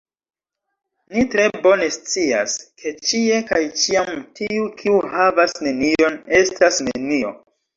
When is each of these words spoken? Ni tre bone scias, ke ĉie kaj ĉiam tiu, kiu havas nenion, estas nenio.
Ni 1.17 1.25
tre 1.33 1.43
bone 1.65 1.89
scias, 1.97 2.55
ke 2.81 2.93
ĉie 3.11 3.37
kaj 3.51 3.61
ĉiam 3.83 4.09
tiu, 4.41 4.67
kiu 4.81 4.97
havas 5.13 5.55
nenion, 5.69 6.19
estas 6.41 6.83
nenio. 6.91 7.37